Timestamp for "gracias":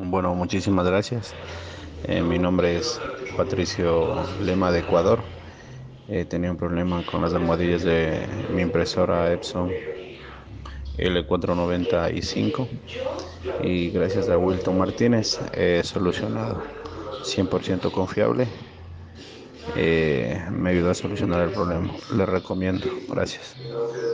0.86-1.36, 13.90-14.28, 23.08-23.58